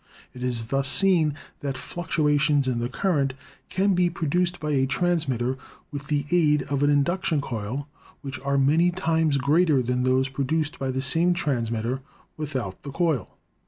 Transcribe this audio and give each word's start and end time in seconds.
It 0.33 0.41
is 0.41 0.65
thus 0.65 0.87
seen 0.87 1.35
that 1.59 1.77
fluctuations 1.77 2.67
in 2.67 2.79
the 2.79 2.89
current 2.89 3.33
can 3.69 3.93
be 3.93 4.09
produced 4.09 4.59
by 4.59 4.71
a 4.71 4.87
transmitter 4.87 5.59
with 5.91 6.07
the 6.07 6.25
aid 6.31 6.63
of 6.63 6.81
an 6.81 6.89
in 6.89 7.03
duction 7.03 7.39
coil 7.39 7.87
which 8.23 8.39
are 8.39 8.57
many 8.57 8.89
times 8.89 9.37
greater 9.37 9.79
than 9.83 10.01
those 10.01 10.27
produced 10.27 10.79
by 10.79 10.89
the 10.89 11.03
same 11.03 11.35
transmitter 11.35 12.01
without 12.35 12.81
the 12.81 12.89
coil. 12.89 13.37